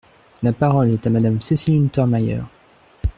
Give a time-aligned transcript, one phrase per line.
[0.41, 2.39] La parole est à Madame Cécile Untermaier.